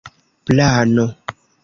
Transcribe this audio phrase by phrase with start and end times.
[0.51, 1.05] plano